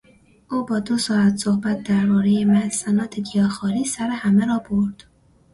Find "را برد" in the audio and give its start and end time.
4.45-5.03